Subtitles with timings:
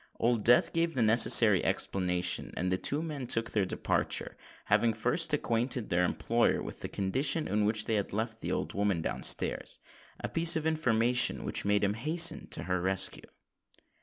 [0.19, 4.35] Old Death gave the necessary explanation; and the two men took their departure,
[4.65, 8.73] having first acquainted their employer with the condition in which they had left the old
[8.73, 13.29] woman down stairs—a piece of information which made him hasten to her rescue.